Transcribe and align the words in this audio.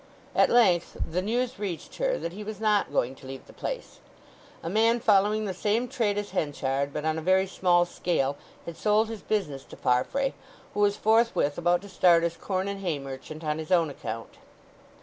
At 0.35 0.49
length 0.49 0.97
the 1.07 1.21
news 1.21 1.59
reached 1.59 1.97
her 1.97 2.17
that 2.17 2.31
he 2.33 2.43
was 2.43 2.59
not 2.59 2.91
going 2.91 3.13
to 3.13 3.27
leave 3.27 3.45
the 3.45 3.53
place. 3.53 3.99
A 4.63 4.67
man 4.67 4.99
following 4.99 5.45
the 5.45 5.53
same 5.53 5.87
trade 5.87 6.17
as 6.17 6.31
Henchard, 6.31 6.91
but 6.91 7.05
on 7.05 7.19
a 7.19 7.21
very 7.21 7.45
small 7.45 7.85
scale, 7.85 8.35
had 8.65 8.75
sold 8.77 9.09
his 9.09 9.21
business 9.21 9.63
to 9.65 9.77
Farfrae, 9.77 10.33
who 10.73 10.79
was 10.79 10.97
forthwith 10.97 11.59
about 11.59 11.83
to 11.83 11.87
start 11.89 12.23
as 12.23 12.35
corn 12.35 12.67
and 12.67 12.79
hay 12.79 12.97
merchant 12.97 13.43
on 13.43 13.59
his 13.59 13.71
own 13.71 13.91
account. 13.91 14.37